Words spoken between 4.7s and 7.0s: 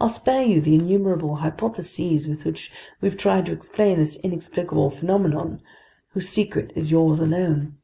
phenomenon, whose secret is